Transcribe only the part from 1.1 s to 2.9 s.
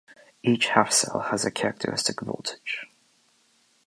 has a characteristic voltage.